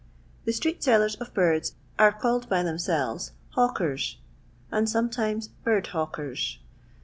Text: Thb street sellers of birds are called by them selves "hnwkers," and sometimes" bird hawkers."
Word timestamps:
Thb 0.47 0.53
street 0.55 0.83
sellers 0.83 1.13
of 1.17 1.31
birds 1.35 1.75
are 1.99 2.11
called 2.11 2.49
by 2.49 2.63
them 2.63 2.79
selves 2.79 3.33
"hnwkers," 3.55 4.15
and 4.71 4.89
sometimes" 4.89 5.49
bird 5.63 5.85
hawkers." 5.93 6.57